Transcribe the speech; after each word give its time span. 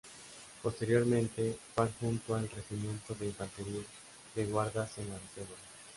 Posteriormente, 0.63 1.59
fue 1.75 1.83
adjunto 1.83 2.33
al 2.33 2.49
Regimiento 2.49 3.13
de 3.13 3.27
Infantería 3.27 3.81
de 4.33 4.45
Guardas 4.47 4.97
en 4.97 5.07
la 5.11 5.19
Reserva. 5.19 5.55